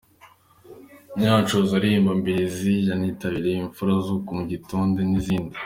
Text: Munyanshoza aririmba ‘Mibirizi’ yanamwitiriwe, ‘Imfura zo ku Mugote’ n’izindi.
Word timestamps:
Munyanshoza 1.13 1.71
aririmba 1.77 2.11
‘Mibirizi’ 2.17 2.73
yanamwitiriwe, 2.89 3.51
‘Imfura 3.63 3.93
zo 4.05 4.15
ku 4.25 4.31
Mugote’ 4.37 4.75
n’izindi. 5.11 5.55